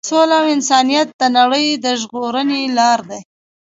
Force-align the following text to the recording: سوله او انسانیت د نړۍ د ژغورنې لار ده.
سوله 0.09 0.35
او 0.41 0.45
انسانیت 0.55 1.07
د 1.21 1.23
نړۍ 1.37 1.67
د 1.83 1.85
ژغورنې 2.01 2.61
لار 2.77 2.99
ده. 3.09 3.19